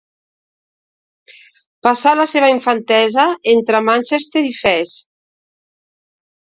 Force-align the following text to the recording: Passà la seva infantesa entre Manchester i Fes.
Passà 1.87 2.15
la 2.21 2.27
seva 2.33 2.51
infantesa 2.55 3.29
entre 3.55 3.85
Manchester 3.93 4.47
i 4.53 4.55
Fes. 4.65 4.99